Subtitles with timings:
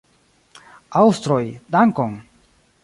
[1.03, 1.39] Aŭstroj,
[1.77, 2.21] dankon!